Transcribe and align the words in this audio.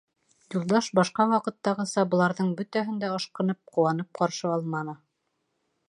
Юлдаш 0.53 0.87
башҡа 0.99 1.27
ваҡыттағыса 1.33 2.05
быларҙың 2.15 2.49
бөтәһен 2.63 2.99
дә 3.05 3.13
ашҡынып, 3.19 3.63
ҡыуанып 3.75 4.21
ҡаршы 4.23 4.53
алманы. 4.57 4.99